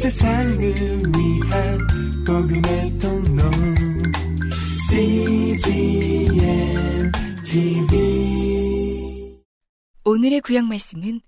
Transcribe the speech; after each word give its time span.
세상을 0.00 0.58
위한 0.58 1.78
복음의 2.26 2.98
통로 2.98 3.42
CGM 4.88 6.32
TV 7.44 9.38
오늘의 10.02 10.40
구약 10.40 10.64
말씀은 10.64 11.20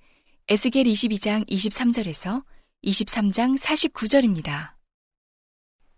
에스겔 0.48 0.84
22장 0.84 1.46
23절에서 1.50 2.44
23장 2.82 3.58
49절입니다. 3.58 4.72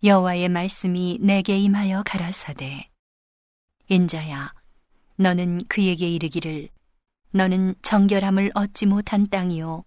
여호와의 0.03 0.49
말씀이 0.49 1.19
내게 1.21 1.57
임하여 1.57 2.03
가라사대 2.05 2.91
인자야 3.89 4.53
너는 5.15 5.61
그에게 5.69 6.09
이르기를 6.11 6.71
너는 7.31 7.77
정결함을 7.83 8.51
얻지 8.57 8.87
못한 8.87 9.29
땅이요 9.29 9.85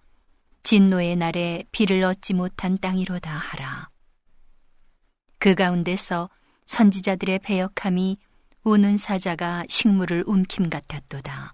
진노의 0.68 1.16
날에 1.16 1.64
비를 1.72 2.04
얻지 2.04 2.34
못한 2.34 2.78
땅이로다 2.78 3.32
하라. 3.32 3.88
그 5.40 5.56
가운데서 5.56 6.30
선지자들의 6.66 7.40
배역함이 7.40 8.18
우는 8.66 8.98
사자가 8.98 9.64
식물을 9.70 10.26
움킴 10.28 10.70
같았도다. 10.70 11.54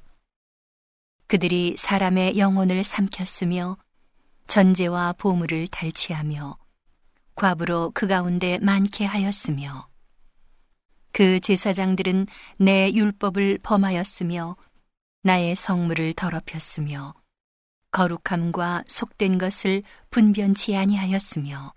그들이 1.28 1.76
사람의 1.78 2.40
영혼을 2.40 2.84
삼켰으며 2.84 3.78
전제와 4.48 5.14
보물을 5.14 5.68
탈취하며 5.68 6.58
과부로 7.36 7.92
그 7.94 8.08
가운데 8.08 8.58
많게 8.64 9.06
하였으며 9.06 9.90
그 11.12 11.40
제사장들은 11.40 12.26
내 12.58 12.92
율법을 12.92 13.60
범하였으며 13.62 14.56
나의 15.22 15.56
성물을 15.56 16.16
더럽혔으며 16.16 17.14
거룩함과 17.94 18.84
속된 18.88 19.38
것을 19.38 19.84
분변치 20.10 20.76
아니하였으며 20.76 21.74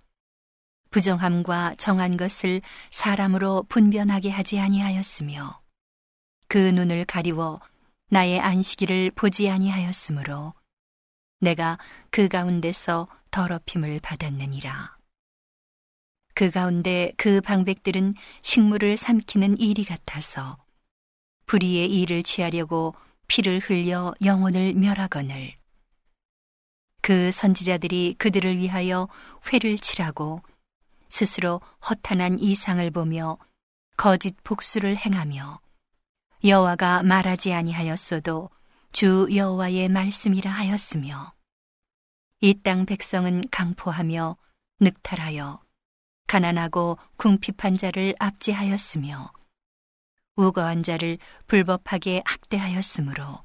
부정함과 0.90 1.74
정한 1.76 2.16
것을 2.16 2.62
사람으로 2.90 3.64
분변하게 3.68 4.30
하지 4.30 4.58
아니하였으며 4.58 5.60
그 6.48 6.56
눈을 6.56 7.04
가리워 7.04 7.60
나의 8.08 8.40
안식일을 8.40 9.10
보지 9.10 9.50
아니하였으므로 9.50 10.54
내가 11.40 11.78
그 12.10 12.28
가운데서 12.28 13.08
더럽힘을 13.30 14.00
받았느니라. 14.00 14.96
그 16.34 16.50
가운데 16.50 17.12
그 17.18 17.42
방백들은 17.42 18.14
식물을 18.40 18.96
삼키는 18.96 19.58
일이 19.58 19.84
같아서 19.84 20.56
불의의 21.44 21.92
일을 21.92 22.22
취하려고 22.22 22.94
피를 23.26 23.58
흘려 23.58 24.14
영혼을 24.24 24.72
멸하거늘 24.72 25.56
그 27.06 27.30
선지자들이 27.30 28.16
그들을 28.18 28.58
위하여 28.58 29.08
회를 29.52 29.78
치라고 29.78 30.42
스스로 31.08 31.60
허탄한 31.88 32.40
이상을 32.40 32.90
보며 32.90 33.38
거짓 33.96 34.34
복수를 34.42 34.96
행하며 34.96 35.60
여호와가 36.42 37.04
말하지 37.04 37.52
아니하였어도 37.52 38.50
주 38.90 39.28
여호와의 39.32 39.88
말씀이라 39.88 40.50
하였으며 40.50 41.32
이 42.40 42.54
땅 42.54 42.86
백성은 42.86 43.50
강포하며 43.52 44.36
늑탈하여 44.80 45.60
가난하고 46.26 46.98
궁핍한 47.18 47.76
자를 47.76 48.16
압제하였으며 48.18 49.32
우거한 50.34 50.82
자를 50.82 51.18
불법하게 51.46 52.22
학대하였으므로 52.24 53.44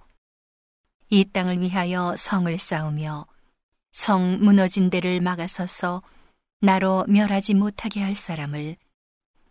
이 1.11 1.25
땅을 1.25 1.61
위하여 1.61 2.15
성을 2.17 2.57
쌓으며 2.57 3.27
성 3.91 4.39
무너진 4.39 4.89
데를 4.89 5.21
막아서서 5.21 6.01
나로 6.61 7.05
멸하지 7.07 7.53
못하게 7.53 8.01
할 8.01 8.15
사람을 8.15 8.77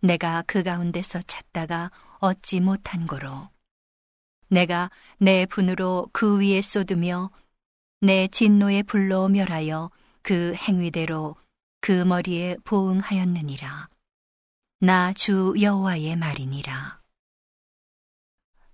내가 0.00 0.42
그 0.46 0.62
가운데서 0.62 1.22
찾다가 1.22 1.90
얻지 2.18 2.60
못한 2.60 3.06
고로 3.06 3.48
내가 4.48 4.90
내 5.18 5.46
분으로 5.46 6.08
그 6.12 6.38
위에 6.40 6.60
쏟으며 6.62 7.30
내 8.00 8.28
진노의 8.28 8.84
불로 8.84 9.28
멸하여 9.28 9.90
그 10.22 10.54
행위대로 10.54 11.36
그 11.80 11.92
머리에 11.92 12.56
보응하였느니라. 12.64 13.88
나 14.80 15.12
주 15.12 15.54
여호와의 15.60 16.16
말이니라. 16.16 17.00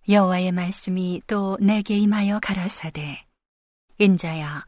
여호와의 0.09 0.53
말씀이 0.53 1.21
또 1.27 1.59
내게 1.61 1.99
임하여 1.99 2.39
가라사대 2.41 3.27
인자야 3.99 4.65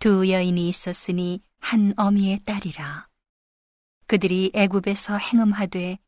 두 0.00 0.30
여인이 0.30 0.66
있었으니 0.66 1.42
한 1.58 1.92
어미의 1.94 2.40
딸이라. 2.46 3.06
그들이 4.06 4.50
애굽에서 4.54 5.18
행음하되 5.18 5.98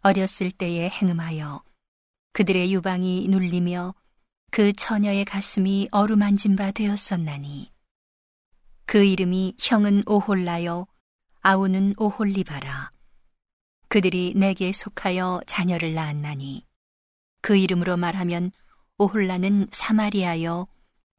어렸을 0.00 0.50
때에 0.50 0.88
행음하여 0.88 1.62
그들의 2.32 2.72
유방이 2.72 3.28
눌리며 3.28 3.94
그 4.50 4.72
처녀의 4.72 5.26
가슴이 5.26 5.90
어루만진 5.92 6.56
바 6.56 6.70
되었었나니. 6.70 7.70
그 8.86 9.04
이름이 9.04 9.56
형은 9.60 10.04
오홀라요 10.06 10.86
아우는 11.42 11.96
오홀리바라. 11.98 12.92
그들이 13.88 14.32
내게 14.36 14.72
속하여 14.72 15.42
자녀를 15.46 15.92
낳았나니. 15.92 16.64
그 17.42 17.56
이름으로 17.56 17.98
말하면 17.98 18.52
오홀라는 18.96 19.68
사마리아요 19.70 20.66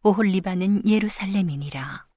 오홀리바는 0.01 0.87
예루살렘이니라 0.87 2.14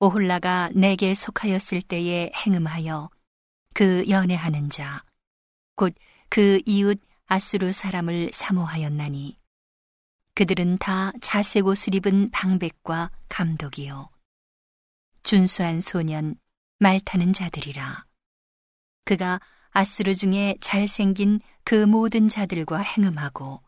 오홀라가 0.00 0.70
내게 0.74 1.14
속하였을 1.14 1.82
때에 1.82 2.32
행음하여 2.34 3.10
그 3.74 4.04
연애하는 4.08 4.70
자 4.70 5.04
곧 5.80 5.94
그 6.28 6.60
이웃 6.66 7.00
아수르 7.26 7.72
사람을 7.72 8.30
사모하였나니 8.32 9.38
그들은 10.34 10.78
다 10.78 11.12
자색 11.20 11.66
옷을 11.66 11.94
입은 11.94 12.30
방백과 12.30 13.10
감독이요. 13.28 14.10
준수한 15.22 15.80
소년 15.80 16.36
말 16.78 17.00
타는 17.00 17.32
자들이라. 17.32 18.04
그가 19.04 19.40
아수르 19.70 20.14
중에 20.14 20.56
잘생긴 20.60 21.40
그 21.64 21.74
모든 21.74 22.28
자들과 22.28 22.78
행음하고 22.78 23.60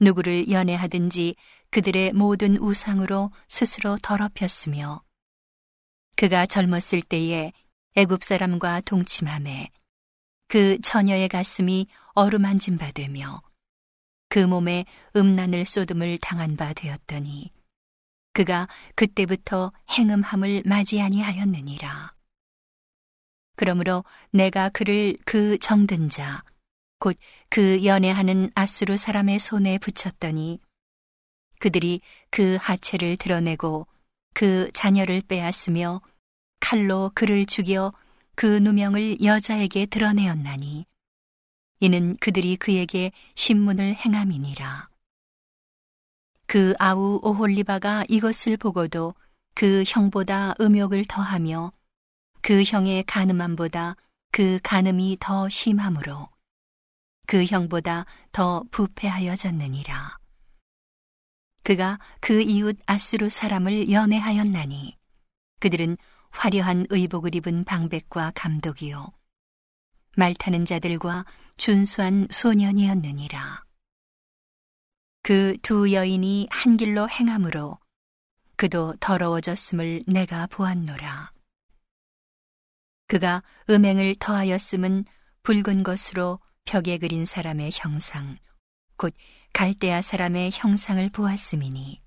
누구를 0.00 0.50
연애하든지 0.50 1.36
그들의 1.70 2.12
모든 2.12 2.56
우상으로 2.56 3.30
스스로 3.48 3.98
더럽혔으며 3.98 5.02
그가 6.20 6.44
젊었을 6.44 7.00
때에 7.00 7.50
애굽 7.96 8.24
사람과 8.24 8.82
동침함에 8.82 9.70
그 10.48 10.76
처녀의 10.82 11.30
가슴이 11.30 11.86
어루만진 12.12 12.76
바 12.76 12.90
되며 12.90 13.40
그 14.28 14.38
몸에 14.38 14.84
음란을 15.16 15.64
쏟음을 15.64 16.18
당한 16.18 16.56
바 16.56 16.74
되었더니 16.74 17.50
그가 18.34 18.68
그때부터 18.96 19.72
행음함을 19.96 20.64
맞이 20.66 21.00
아니하였느니라. 21.00 22.12
그러므로 23.56 24.04
내가 24.30 24.68
그를 24.68 25.16
그 25.24 25.56
정든 25.58 26.10
자, 26.10 26.44
곧 26.98 27.18
그 27.48 27.82
연애하는 27.86 28.50
아수르 28.54 28.98
사람의 28.98 29.38
손에 29.38 29.78
붙였더니 29.78 30.60
그들이 31.60 32.02
그 32.28 32.58
하체를 32.60 33.16
드러내고 33.16 33.86
그 34.34 34.70
자녀를 34.74 35.22
빼앗으며 35.22 36.02
칼로 36.60 37.10
그를 37.14 37.46
죽여 37.46 37.92
그 38.34 38.46
누명을 38.46 39.22
여자에게 39.22 39.86
드러내었나니 39.86 40.86
이는 41.80 42.16
그들이 42.18 42.56
그에게 42.56 43.10
신문을 43.34 43.94
행함이니라. 43.94 44.88
그 46.46 46.74
아우 46.78 47.20
오홀리바가 47.22 48.04
이것을 48.08 48.56
보고도 48.56 49.14
그 49.54 49.84
형보다 49.86 50.54
음욕을 50.60 51.04
더하며 51.06 51.72
그 52.42 52.62
형의 52.62 53.02
가늠함보다 53.04 53.96
그 54.32 54.58
가늠이 54.62 55.18
더 55.20 55.48
심함으로 55.48 56.28
그 57.26 57.44
형보다 57.44 58.06
더 58.32 58.64
부패하여졌느니라. 58.70 60.18
그가 61.62 61.98
그 62.20 62.40
이웃 62.40 62.76
아수르 62.86 63.28
사람을 63.28 63.90
연애하였나니 63.90 64.96
그들은 65.60 65.96
화려한 66.30 66.86
의복을 66.90 67.34
입은 67.34 67.64
방백과 67.64 68.32
감독이요 68.34 69.12
말 70.16 70.34
타는 70.34 70.64
자들과 70.64 71.24
준수한 71.56 72.28
소년이었느니라. 72.30 73.64
그 75.22 75.56
두 75.62 75.92
여인이 75.92 76.48
한 76.50 76.76
길로 76.76 77.08
행함으로 77.08 77.78
그도 78.56 78.94
더러워졌음을 79.00 80.02
내가 80.06 80.46
보았노라. 80.46 81.32
그가 83.06 83.42
음행을 83.68 84.16
더하였음은 84.18 85.04
붉은 85.42 85.82
것으로 85.82 86.40
벽에 86.64 86.98
그린 86.98 87.26
사람의 87.26 87.70
형상, 87.72 88.36
곧 88.96 89.14
갈대아 89.52 90.02
사람의 90.02 90.50
형상을 90.52 91.10
보았음이니 91.10 92.02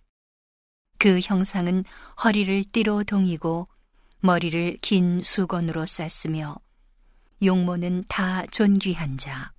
그 0.98 1.20
형상은 1.22 1.84
허리를 2.24 2.64
띠로 2.72 3.04
동이고 3.04 3.68
머리를 4.26 4.78
긴 4.80 5.22
수건으로 5.22 5.86
쌌으며 5.86 6.56
용모는 7.44 8.06
다 8.08 8.46
존귀한 8.46 9.18
자. 9.18 9.52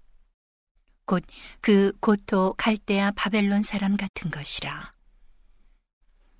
곧 1.04 1.22
그 1.60 1.92
고토 2.00 2.54
갈대아 2.54 3.10
바벨론 3.10 3.62
사람 3.62 3.98
같은 3.98 4.30
것이라. 4.30 4.94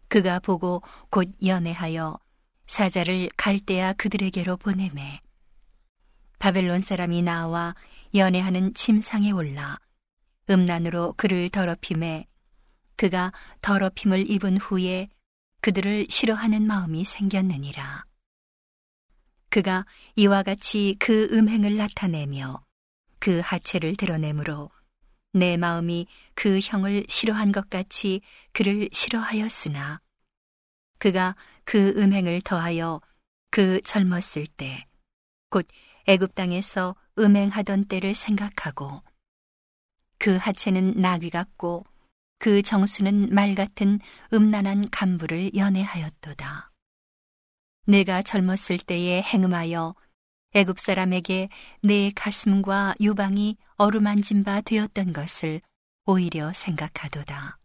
그가 0.09 0.39
보고 0.41 0.83
곧 1.11 1.31
연애하여 1.45 2.19
사자를 2.67 3.29
갈대아 3.37 3.93
그들에게로 3.93 4.57
보내매. 4.57 5.21
바벨론 6.39 6.81
사람이 6.81 7.21
나와 7.21 7.75
연애하는 8.15 8.73
침상에 8.73 9.33
올라 9.33 9.79
음란으로 10.49 11.13
그를 11.19 11.51
더럽힘에 11.51 12.27
그가 12.97 13.35
더럽힘을 13.61 14.31
입은 14.31 14.57
후에 14.57 15.11
그들을 15.61 16.07
싫어하는 16.09 16.67
마음이 16.67 17.05
생겼느니라. 17.05 18.07
그가 19.55 19.87
이와 20.17 20.43
같이 20.43 20.97
그 20.99 21.29
음행을 21.31 21.77
나타내며 21.77 22.65
그 23.21 23.39
하체를 23.39 23.95
드러내므로 23.95 24.69
내 25.33 25.57
마음이 25.57 26.09
그 26.35 26.59
형을 26.61 27.05
싫어한 27.09 27.53
것 27.53 27.71
같이 27.71 28.21
그를 28.53 28.89
싫어하였으나 28.91 30.01
그가 30.99 31.37
그 31.65 31.91
음행을 31.97 32.41
더하여 32.41 33.01
그 33.53 33.81
젊었을 33.83 34.49
때 34.49 34.85
곧 35.51 35.69
애굽 36.09 36.35
땅에서 36.35 36.97
음행하던 37.17 37.85
때를 37.85 38.17
생각하고 38.17 39.05
그 40.19 40.35
하체는 40.35 40.95
나귀 41.01 41.31
같고 41.31 41.85
그 42.41 42.61
정수는 42.61 43.33
말 43.33 43.55
같은 43.55 44.01
음란한 44.33 44.91
간부를 44.91 45.55
연애하였도다. 45.55 46.74
내가 47.87 48.23
젊었을 48.23 48.79
때에 48.79 49.23
행음하여 49.23 49.95
애굽 50.55 50.79
사람에게 50.79 51.49
내 51.83 52.11
가슴과 52.15 52.95
유방이 53.01 53.57
어루만진 53.77 54.45
바 54.45 54.61
되었던 54.61 55.13
것을 55.13 55.61
오히려 56.07 56.53
생각하도다. 56.53 57.59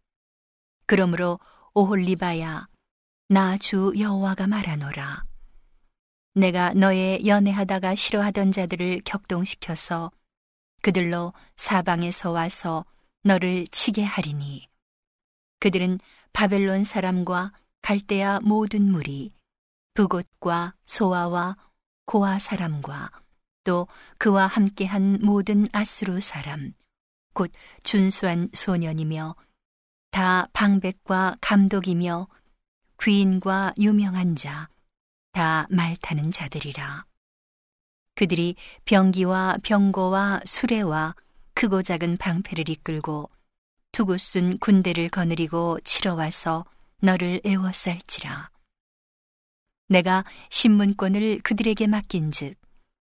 그러므로 0.85 1.39
오홀리바야 1.73 2.67
나 3.29 3.57
주 3.57 3.93
여호와가 3.97 4.47
말하노라. 4.47 5.23
내가 6.33 6.73
너의 6.73 7.27
연애하다가 7.27 7.93
싫어하던 7.95 8.51
자들을 8.51 9.01
격동시켜서 9.05 10.11
그들로 10.81 11.33
사방에서 11.57 12.31
와서 12.31 12.85
너를 13.23 13.67
치게 13.67 14.03
하리니 14.03 14.67
그들은 15.59 15.99
바벨론 16.33 16.83
사람과 16.83 17.51
갈대아 17.81 18.39
모든 18.41 18.89
무리 18.91 19.31
부곳과 19.93 20.73
소아와 20.85 21.57
고아 22.05 22.39
사람과 22.39 23.11
또 23.63 23.87
그와 24.17 24.47
함께한 24.47 25.19
모든 25.21 25.67
아수르 25.71 26.21
사람 26.21 26.73
곧 27.33 27.51
준수한 27.83 28.49
소년이며 28.53 29.35
다 30.11 30.47
방백과 30.53 31.37
감독이며 31.41 32.27
귀인과 33.01 33.73
유명한 33.77 34.35
자 34.35 34.69
다 35.31 35.67
말 35.69 35.95
타는 35.97 36.31
자들이라. 36.31 37.05
그들이 38.15 38.55
병기와 38.85 39.57
병거와 39.63 40.41
수레와 40.45 41.15
크고 41.53 41.81
작은 41.83 42.17
방패를 42.17 42.67
이끌고 42.69 43.29
투구쓴 43.91 44.57
군대를 44.59 45.09
거느리고 45.09 45.79
치러 45.83 46.15
와서 46.15 46.65
너를 47.01 47.41
애워쌀지라 47.45 48.49
내가 49.89 50.23
신문권을 50.49 51.41
그들에게 51.43 51.87
맡긴즉 51.87 52.57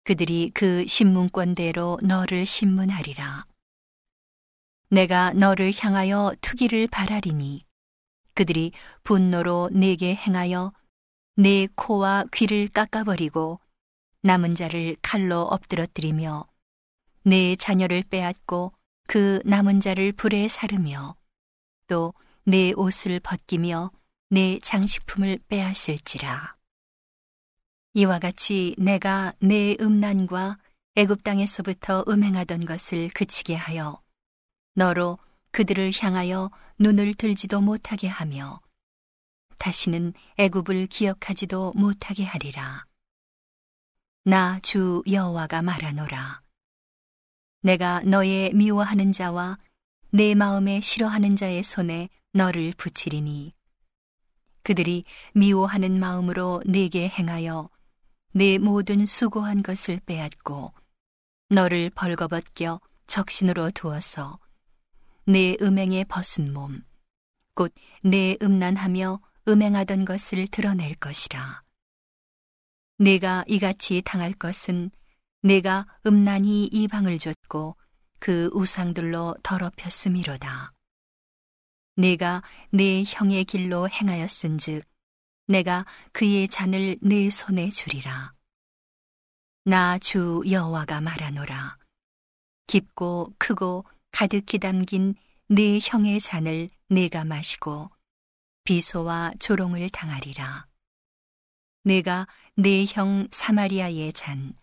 그들이 0.05 0.51
그 0.53 0.87
신문권대로 0.87 1.99
너를 2.01 2.45
신문하리라. 2.45 3.45
내가 4.89 5.33
너를 5.33 5.73
향하여 5.77 6.33
투기를 6.39 6.87
바라리니 6.87 7.65
그들이 8.33 8.71
분노로 9.03 9.69
내게 9.73 10.15
행하여 10.15 10.71
내 11.35 11.67
코와 11.75 12.25
귀를 12.31 12.69
깎아버리고 12.69 13.59
남은 14.21 14.55
자를 14.55 14.95
칼로 15.01 15.41
엎드러뜨리며 15.41 16.47
내 17.23 17.57
자녀를 17.57 18.03
빼앗고 18.03 18.71
그 19.07 19.41
남은 19.43 19.81
자를 19.81 20.13
불에 20.13 20.47
사르며 20.47 21.15
또 21.87 22.13
내 22.49 22.71
옷을 22.71 23.19
벗기며 23.19 23.91
내 24.29 24.57
장식품을 24.59 25.39
빼앗을지라. 25.49 26.56
이와 27.97 28.19
같이 28.19 28.75
내가 28.77 29.33
내 29.39 29.75
음란과 29.81 30.59
애굽 30.97 31.23
땅에서부터 31.23 32.05
음행하던 32.07 32.65
것을 32.65 33.09
그치게 33.09 33.55
하여 33.55 33.99
너로 34.75 35.17
그들을 35.49 35.91
향하여 35.99 36.51
눈을 36.77 37.15
들지도 37.15 37.59
못하게 37.59 38.07
하며 38.07 38.61
다시는 39.57 40.13
애굽을 40.37 40.85
기억하지도 40.85 41.73
못하게 41.75 42.23
하리라. 42.23 42.85
나 44.25 44.59
주 44.61 45.01
여호와가 45.09 45.63
말하노라. 45.63 46.41
내가 47.63 48.01
너의 48.01 48.53
미워하는 48.53 49.11
자와 49.11 49.57
내 50.11 50.35
마음에 50.35 50.81
싫어하는 50.81 51.35
자의 51.35 51.63
손에 51.63 52.09
너를 52.33 52.75
붙이리니 52.77 53.55
그들이 54.61 55.03
미워하는 55.33 55.99
마음으로 55.99 56.61
내게 56.67 57.09
행하여 57.09 57.71
내 58.37 58.59
모든 58.59 59.07
수고한 59.07 59.63
것을 59.63 59.99
빼앗고 60.05 60.71
너를 61.49 61.89
벌거벗겨 61.89 62.79
적신으로 63.07 63.71
두어서 63.71 64.37
내 65.25 65.57
음행에 65.59 66.03
벗은 66.03 66.53
몸, 66.53 66.83
곧 67.55 67.73
내 68.03 68.37
음란하며 68.39 69.19
음행하던 69.47 70.05
것을 70.05 70.45
드러낼 70.49 70.93
것이라. 70.93 71.63
내가 72.99 73.43
이같이 73.47 74.03
당할 74.05 74.33
것은 74.33 74.91
내가 75.41 75.87
음란히 76.05 76.65
이방을 76.65 77.17
줬고 77.17 77.75
그 78.19 78.51
우상들로 78.53 79.37
더럽혔음이로다. 79.41 80.73
내가 81.95 82.43
내 82.69 83.03
형의 83.03 83.45
길로 83.45 83.89
행하였은즉 83.89 84.85
내가 85.47 85.85
그의 86.11 86.47
잔을 86.47 86.97
내 87.01 87.29
손에 87.29 87.69
주리라. 87.69 88.33
나 89.63 89.97
주 89.99 90.43
여호와가 90.49 91.01
말하노라. 91.01 91.77
깊고 92.67 93.33
크고 93.37 93.85
가득히 94.11 94.59
담긴 94.59 95.15
내 95.47 95.79
형의 95.81 96.19
잔을 96.19 96.69
내가 96.89 97.23
마시고 97.23 97.89
비소와 98.63 99.33
조롱을 99.39 99.89
당하리라. 99.89 100.67
내가 101.83 102.27
내형 102.55 103.29
사마리아의 103.31 104.11
잔, 104.11 104.53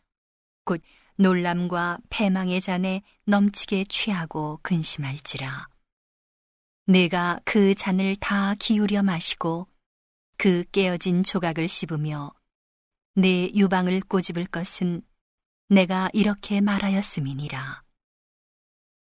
곧 0.65 0.83
놀람과 1.17 1.99
패망의 2.11 2.61
잔에 2.61 3.03
넘치게 3.25 3.85
취하고 3.89 4.59
근심할지라. 4.63 5.69
내가 6.87 7.41
그 7.45 7.75
잔을 7.75 8.17
다 8.17 8.55
기울여 8.59 9.03
마시고 9.03 9.67
그 10.37 10.65
깨어진 10.73 11.23
조각을 11.23 11.69
씹으며 11.69 12.33
내 13.15 13.49
유방을 13.55 14.01
꼬집을 14.03 14.47
것은 14.47 15.03
내가 15.69 16.11
이렇게 16.13 16.61
말하였음이니라. 16.61 17.83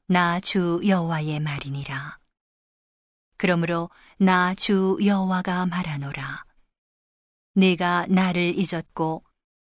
나 0.08 0.40
주 0.40 0.82
여호와의 0.86 1.40
말이니라. 1.40 2.20
그러므로 3.38 3.90
나 4.18 4.54
주 4.56 4.98
여호와가 5.04 5.66
말하노라. 5.66 6.46
내가 7.56 8.06
나를 8.08 8.58
잊었고 8.58 9.24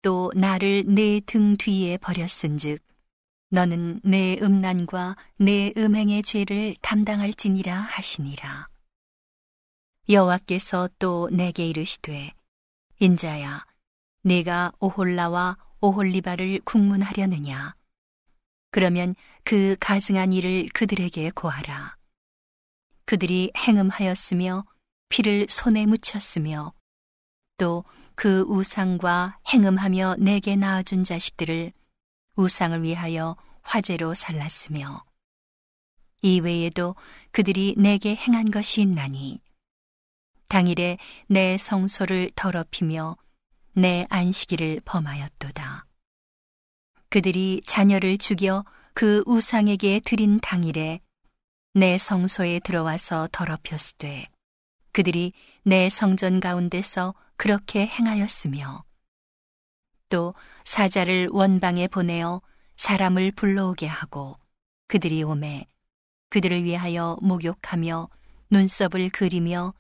또 0.03 0.31
나를 0.35 0.85
내 0.87 1.21
등 1.21 1.57
뒤에 1.57 1.97
버렸은즉 1.99 2.83
너는 3.51 4.01
내 4.03 4.37
음란과 4.43 5.17
내 5.37 5.73
음행의 5.77 6.23
죄를 6.25 6.75
담당할지니라 6.83 7.81
하시니라. 7.81 8.69
여호와께서 10.09 10.89
또 10.99 11.29
내게 11.33 11.67
이르시되 11.67 12.33
인자야 13.01 13.65
내가 14.23 14.73
오홀라와 14.81 15.57
오홀리바를 15.81 16.61
국문하려느냐? 16.65 17.75
그러면 18.71 19.15
그 19.45 19.77
가증한 19.81 20.33
일을 20.33 20.69
그들에게 20.73 21.31
고하라. 21.31 21.97
그들이 23.05 23.53
행음하였으며 23.57 24.65
피를 25.09 25.47
손에 25.49 25.87
묻혔으며 25.87 26.73
또 27.59 27.85
그 28.15 28.43
우상과 28.49 29.39
행음하며 29.49 30.17
내게 30.19 30.57
낳아준 30.57 31.05
자식들을 31.05 31.73
우상을 32.37 32.83
위하여 32.83 33.37
화재로 33.63 34.15
살랐으며 34.15 35.05
이 36.23 36.41
외에도 36.41 36.95
그들이 37.33 37.75
내게 37.77 38.15
행한 38.15 38.51
것이 38.51 38.81
있나니 38.83 39.41
당일에 40.49 40.99
내 41.29 41.57
성소를 41.57 42.31
더럽히며 42.35 43.17
내 43.73 44.07
안식일을 44.09 44.83
범하였도다. 44.85 45.87
그들이 47.09 47.61
자녀를 47.67 48.19
죽여 48.19 48.65
그 48.93 49.23
우상에게 49.27 50.01
드린 50.05 50.39
당일에 50.41 51.01
내 51.73 51.99
성소에 51.99 52.61
들어와서 52.61 53.29
더럽혔으되 53.33 54.29
그들이 54.93 55.33
내 55.65 55.89
성전 55.89 56.39
가운데서 56.39 57.15
그렇게 57.37 57.87
행하였으며 57.87 58.85
또 60.09 60.35
사자를 60.65 61.29
원방에 61.33 61.89
보내어 61.89 62.41
사람을 62.77 63.33
불러오게 63.33 63.89
하고 63.89 64.39
그들이 64.87 65.25
오매 65.25 65.67
그들을 66.31 66.63
위하여 66.63 67.17
목욕하며 67.23 68.09
눈썹을 68.51 69.11
그리며 69.11 69.75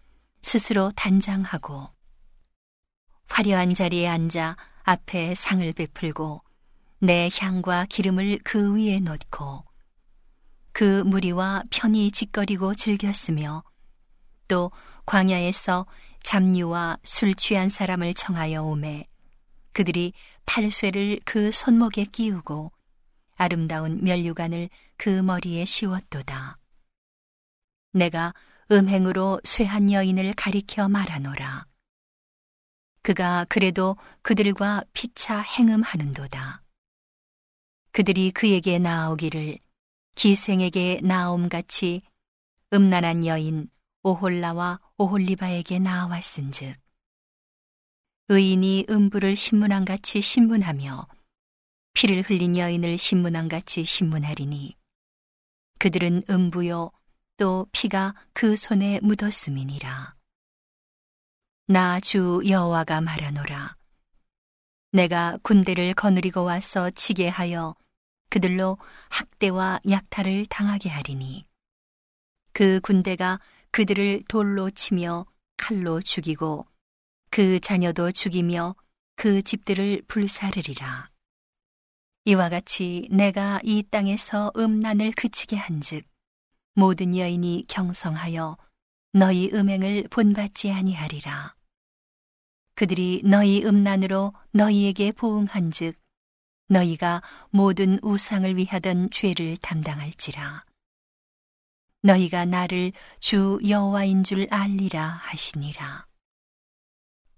스스로 0.44 0.92
단장하고 0.94 1.88
화려한 3.30 3.72
자리에 3.72 4.06
앉아 4.06 4.56
앞에 4.82 5.34
상을 5.34 5.72
베풀고 5.72 6.42
내 6.98 7.30
향과 7.34 7.86
기름을 7.86 8.40
그 8.44 8.76
위에 8.76 9.00
놓고 9.00 9.64
그 10.72 11.02
무리와 11.02 11.64
편히 11.70 12.10
짓거리고 12.10 12.74
즐겼으며 12.74 13.64
또 14.46 14.70
광야에서 15.06 15.86
잡류와 16.22 16.98
술 17.04 17.34
취한 17.34 17.70
사람을 17.70 18.12
청하여 18.12 18.62
오매 18.64 19.08
그들이 19.72 20.12
팔쇠를 20.44 21.20
그 21.24 21.50
손목에 21.52 22.04
끼우고 22.04 22.70
아름다운 23.36 24.04
면류관을 24.04 24.68
그 24.98 25.08
머리에 25.08 25.64
씌웠도다. 25.64 26.58
내가 27.94 28.34
음행으로 28.70 29.40
쇠한 29.44 29.92
여인을 29.92 30.32
가리켜 30.34 30.88
말하노라. 30.88 31.66
그가 33.02 33.44
그래도 33.48 33.96
그들과 34.22 34.84
피차 34.94 35.40
행음하는도다. 35.40 36.62
그들이 37.92 38.30
그에게 38.30 38.78
나오기를 38.78 39.58
기생에게 40.14 41.00
나옴같이 41.02 42.02
음란한 42.72 43.26
여인 43.26 43.68
오홀라와 44.02 44.80
오홀리바에게 44.98 45.78
나왔은즉 45.78 46.76
의인이 48.28 48.86
음부를 48.88 49.36
신문한 49.36 49.84
같이 49.84 50.20
신문하며 50.20 51.06
피를 51.92 52.22
흘린 52.22 52.56
여인을 52.56 52.96
신문한 52.96 53.48
같이 53.48 53.84
신문하리니 53.84 54.76
그들은 55.78 56.24
음부요 56.30 56.90
또 57.36 57.66
피가 57.72 58.14
그 58.32 58.56
손에 58.56 59.00
묻었음이니라 59.02 60.14
나 61.66 62.00
주 62.00 62.42
여호와가 62.46 63.00
말하노라 63.00 63.76
내가 64.92 65.38
군대를 65.42 65.94
거느리고 65.94 66.44
와서 66.44 66.90
치게 66.90 67.28
하여 67.28 67.74
그들로 68.28 68.78
학대와 69.10 69.80
약탈을 69.88 70.46
당하게 70.46 70.88
하리니 70.90 71.46
그 72.52 72.80
군대가 72.80 73.40
그들을 73.72 74.22
돌로 74.28 74.70
치며 74.70 75.26
칼로 75.56 76.00
죽이고 76.00 76.66
그 77.30 77.58
자녀도 77.58 78.12
죽이며 78.12 78.76
그 79.16 79.42
집들을 79.42 80.02
불사르리라. 80.06 81.10
이와 82.26 82.48
같이 82.48 83.08
내가 83.10 83.60
이 83.64 83.82
땅에서 83.90 84.52
음란을 84.56 85.12
그치게 85.12 85.56
한즉 85.56 86.04
모든 86.74 87.16
여인이 87.16 87.66
경성하여 87.68 88.56
너희 89.12 89.50
음행을 89.52 90.08
본받지 90.10 90.72
아니하리라. 90.72 91.54
그들이 92.74 93.22
너희 93.24 93.64
음란으로 93.64 94.32
너희에게 94.50 95.12
보응한즉 95.12 95.96
너희가 96.68 97.22
모든 97.50 98.00
우상을 98.02 98.56
위하던 98.56 99.10
죄를 99.10 99.56
담당할지라. 99.58 100.64
너희가 102.02 102.44
나를 102.44 102.92
주 103.20 103.60
여호와인 103.66 104.24
줄 104.24 104.48
알리라 104.50 105.06
하시니라. 105.06 106.06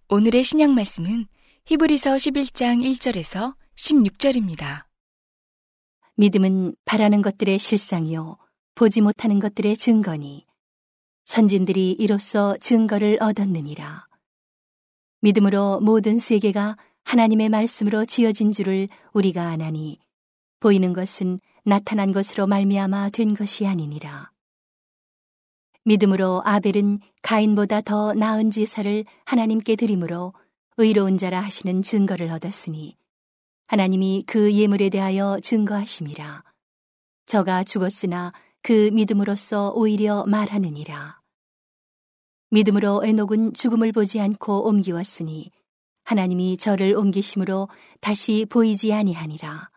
오늘의 0.09 0.45
신약 0.45 0.71
말씀은 0.71 1.26
히브리서 1.66 2.12
11장 2.14 2.81
1절에서 2.81 3.55
16절입니다. 3.75 4.87
믿음은 6.14 6.75
바라는 6.87 7.21
것들의 7.21 7.59
실상이요 7.59 8.38
보지 8.76 9.00
못하는 9.00 9.38
것들의 9.38 9.75
증거니 9.78 10.45
선진들이 11.25 11.92
이로써 11.92 12.59
증거를 12.61 13.16
얻었느니라. 13.23 14.06
믿음으로 15.23 15.80
모든 15.80 16.18
세계가 16.18 16.76
하나님의 17.04 17.49
말씀으로 17.49 18.04
지어진 18.04 18.52
줄을 18.52 18.88
우리가 19.14 19.49
아나니 19.49 19.99
보이는 20.61 20.92
것은 20.92 21.40
나타난 21.64 22.12
것으로 22.12 22.47
말미암아 22.47 23.09
된 23.14 23.35
것이 23.35 23.66
아니니라. 23.66 24.30
믿음으로 25.85 26.42
아벨은 26.45 27.00
가인보다 27.23 27.80
더 27.80 28.12
나은 28.12 28.50
제사를 28.50 29.06
하나님께 29.25 29.76
드림으로 29.76 30.35
의로운 30.76 31.16
자라 31.16 31.40
하시는 31.40 31.80
증거를 31.80 32.30
얻었으니 32.30 32.95
하나님이 33.68 34.25
그 34.26 34.52
예물에 34.52 34.90
대하여 34.90 35.40
증거하심이라. 35.42 36.45
저가 37.25 37.64
죽었으나 37.64 38.33
그 38.66 38.90
믿음으로써 38.92 39.70
오히려 39.76 40.25
말하느니라. 40.26 41.20
믿음으로 42.50 43.04
에녹은 43.04 43.52
죽음을 43.54 43.92
보지 43.92 44.20
않고 44.20 44.66
옮기웠으니 44.66 45.52
하나님이 46.02 46.56
저를 46.56 46.96
옮기심으로 46.96 47.68
다시 48.00 48.44
보이지 48.50 48.92
아니하니라. 48.92 49.70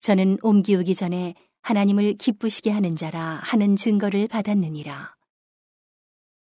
저는 0.00 0.38
옮기우기 0.42 0.96
전에 0.96 1.36
하나님을 1.62 2.14
기쁘시게 2.14 2.72
하는 2.72 2.96
자라 2.96 3.38
하는 3.44 3.76
증거를 3.76 4.26
받았느니라. 4.26 5.14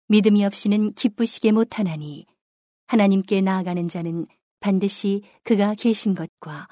믿음이 0.07 0.45
없이는 0.45 0.93
기쁘시게 0.93 1.51
못하나니 1.51 2.27
하나님께 2.87 3.41
나아가는 3.41 3.89
자는 3.89 4.29
반드시 4.61 5.23
그가 5.43 5.75
계신 5.75 6.15
것과 6.15 6.69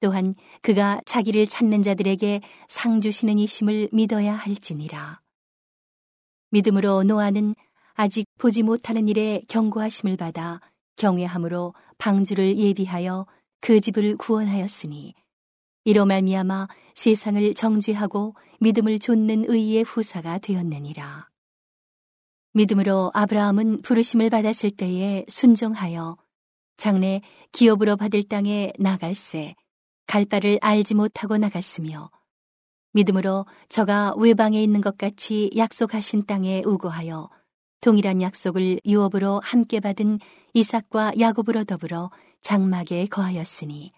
또한 0.00 0.34
그가 0.62 1.00
자기를 1.06 1.46
찾는 1.46 1.82
자들에게 1.82 2.40
상 2.68 3.00
주시는 3.00 3.38
이심을 3.38 3.88
믿어야 3.92 4.34
할지니라. 4.34 5.20
믿음으로 6.50 7.02
노아는 7.02 7.54
아직 7.94 8.26
보지 8.38 8.62
못하는 8.62 9.08
일에 9.08 9.42
경고하심을 9.48 10.16
받아 10.16 10.60
경외함으로 10.96 11.74
방주를 11.98 12.58
예비하여 12.58 13.26
그 13.60 13.80
집을 13.80 14.16
구원하였으니 14.16 15.14
이로 15.84 16.04
말미암아 16.04 16.68
세상을 16.94 17.54
정죄하고 17.54 18.34
믿음을 18.60 18.98
좇는 18.98 19.44
의의 19.48 19.82
후사가 19.84 20.38
되었느니라. 20.38 21.28
믿음으로 22.52 23.10
아브라함은 23.14 23.82
부르심을 23.82 24.30
받았을 24.30 24.70
때에 24.70 25.24
순종하여 25.28 26.16
장래 26.76 27.20
기업으로 27.52 27.96
받을 27.96 28.22
땅에 28.22 28.72
나갈새 28.78 29.54
갈 30.06 30.24
바를 30.24 30.58
알지 30.60 30.94
못하고 30.94 31.36
나갔으며 31.36 32.10
믿음으로 32.92 33.46
저가 33.68 34.14
외방에 34.16 34.62
있는 34.62 34.80
것 34.80 34.96
같이 34.96 35.50
약속하신 35.56 36.26
땅에 36.26 36.62
우고하여 36.64 37.28
동일한 37.80 38.22
약속을 38.22 38.80
유업으로 38.86 39.40
함께 39.44 39.80
받은 39.80 40.18
이삭과 40.54 41.12
야곱으로 41.18 41.64
더불어 41.64 42.10
장막에 42.40 43.06
거하였으니 43.06 43.92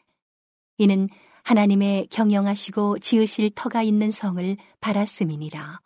이는 0.78 1.08
하나님의 1.44 2.08
경영하시고 2.08 2.98
지으실 2.98 3.50
터가 3.54 3.82
있는 3.82 4.10
성을 4.10 4.56
바랐음이니라. 4.80 5.80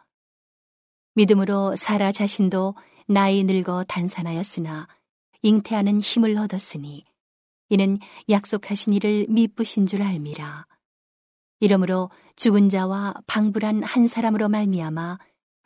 믿음으로 1.14 1.76
사라 1.76 2.11
자신도 2.11 2.75
나이 3.07 3.45
늙어 3.45 3.85
단산하였으나 3.85 4.88
잉태하는 5.43 6.00
힘을 6.00 6.37
얻었으니 6.38 7.05
이는 7.73 7.97
약속하신 8.29 8.93
이를 8.93 9.25
미쁘신 9.31 9.87
줄 9.87 10.02
알미라. 10.02 10.67
이러므로 11.59 12.11
죽은 12.37 12.69
자와 12.69 13.14
방불한 13.26 13.83
한 13.83 14.07
사람으로 14.07 14.50
말미암아 14.50 15.19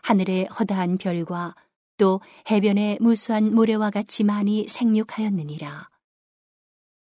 하늘의 0.04 0.44
허다한 0.44 0.98
별과 0.98 1.56
또 1.96 2.20
해변의 2.48 2.98
무수한 3.00 3.52
모래와 3.52 3.90
같이 3.90 4.22
많이 4.22 4.68
생육하였느니라. 4.68 5.88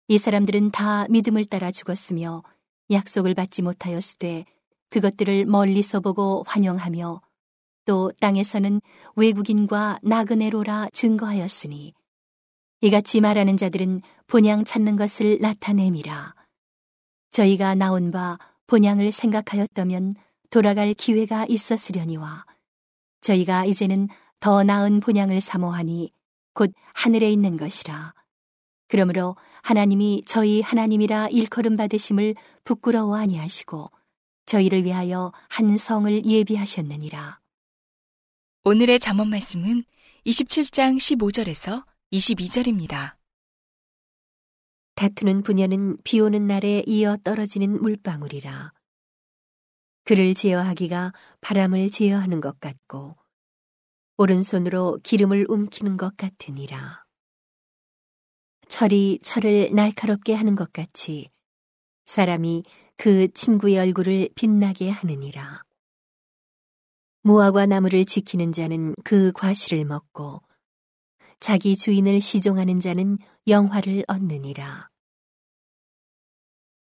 이 0.07 0.17
사람들은 0.17 0.71
다 0.71 1.05
믿음을 1.09 1.43
따라 1.43 1.71
죽었으며 1.71 2.41
약속을 2.89 3.33
받지 3.33 3.63
못하였으되 3.63 4.45
그것들을 4.91 5.45
멀리서 5.45 5.99
보고 5.99 6.45
환영하며 6.47 7.21
또 7.83 8.13
땅에서는 8.21 8.79
외국인과 9.17 9.99
나그네로라 10.03 10.87
증거하였으니 10.93 11.94
이같이 12.85 13.19
말하는 13.19 13.57
자들은 13.57 14.03
본향 14.27 14.63
찾는 14.63 14.95
것을 14.95 15.39
나타내미라. 15.41 16.35
저희가 17.31 17.73
나온 17.73 18.11
바 18.11 18.37
본향을 18.67 19.11
생각하였다면 19.11 20.13
돌아갈 20.51 20.93
기회가 20.93 21.47
있었으려니와 21.49 22.45
저희가 23.21 23.65
이제는 23.65 24.07
더 24.39 24.61
나은 24.61 24.99
본향을 24.99 25.41
사모하니 25.41 26.11
곧 26.53 26.73
하늘에 26.93 27.31
있는 27.31 27.57
것이라. 27.57 28.13
그러므로 28.87 29.35
하나님이 29.63 30.21
저희 30.27 30.61
하나님이라 30.61 31.29
일컬음 31.29 31.77
받으심을 31.77 32.35
부끄러워 32.65 33.17
아니하시고 33.17 33.89
저희를 34.45 34.85
위하여 34.85 35.31
한 35.49 35.75
성을 35.75 36.23
예비하셨느니라. 36.23 37.39
오늘의 38.63 38.99
잠언 38.99 39.31
말씀은 39.31 39.85
27장 40.27 40.97
15절에서 40.97 41.83
22절입니다. 42.13 43.15
다투는 44.95 45.41
부녀는 45.41 45.97
비 46.03 46.19
오는 46.19 46.45
날에 46.47 46.83
이어 46.85 47.17
떨어지는 47.23 47.81
물방울이라. 47.81 48.71
그를 50.05 50.35
제어하기가 50.35 51.13
바람을 51.41 51.89
제어하는 51.89 52.41
것 52.41 52.59
같고 52.59 53.17
오른손으로 54.17 54.99
기름을 55.03 55.47
움키는 55.49 55.97
것 55.97 56.15
같으니라. 56.15 57.03
철이 58.69 59.19
철을 59.23 59.71
날카롭게 59.73 60.33
하는 60.33 60.55
것 60.55 60.71
같이 60.71 61.29
사람이 62.05 62.63
그 62.97 63.31
친구의 63.33 63.79
얼굴을 63.79 64.29
빛나게 64.35 64.89
하느니라. 64.91 65.63
무화과 67.23 67.65
나무를 67.65 68.05
지키는 68.05 68.53
자는 68.53 68.93
그 69.03 69.31
과실을 69.31 69.83
먹고 69.85 70.44
자기 71.39 71.75
주인을 71.75 72.21
시종하는 72.21 72.79
자는 72.79 73.17
영화를 73.47 74.03
얻느니라. 74.07 74.89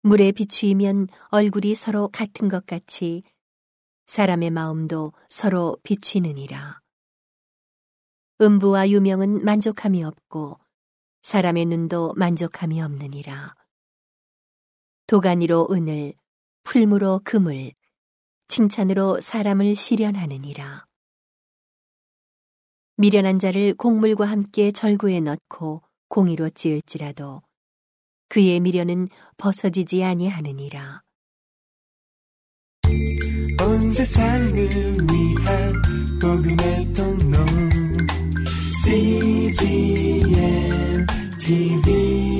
물에 0.03 0.33
비추이면 0.33 1.09
얼굴이 1.29 1.75
서로 1.75 2.09
같은 2.09 2.49
것 2.49 2.67
같이 2.67 3.23
사람의 4.07 4.51
마음도 4.51 5.13
서로 5.31 5.79
비추느니라. 5.83 6.81
음부와 8.41 8.91
유명은 8.91 9.45
만족함이 9.45 10.05
없고 10.05 10.59
사람의 11.23 11.65
눈도 11.67 12.13
만족함이 12.17 12.83
없느니라. 12.83 13.55
도가니로 15.07 15.69
은을, 15.71 16.15
풀무로 16.65 17.21
금을, 17.25 17.73
칭찬으로 18.49 19.21
사람을 19.21 19.75
시련하느니라. 19.75 20.87
미련한 22.97 23.39
자를 23.39 23.75
곡물과 23.75 24.25
함께 24.25 24.71
절구에 24.71 25.21
넣고 25.21 25.83
공의로 26.09 26.49
지을지라도 26.51 27.43
그의 28.29 28.61
미련은 28.61 29.09
벗어지지 29.37 30.05
아니하느니라. 30.05 31.03
온 33.63 33.91
세상을 33.91 34.55
위한 34.55 35.83
복음의 36.21 36.93
통로 36.93 37.37
CGM 38.85 40.27
TV 41.41 42.34